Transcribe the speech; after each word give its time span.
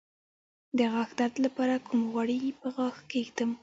د 0.77 0.79
غاښ 0.93 1.09
درد 1.19 1.35
لپاره 1.45 1.75
کوم 1.87 2.01
غوړي 2.13 2.39
په 2.59 2.67
غاښ 2.75 2.95
کیږدم؟ 3.11 3.49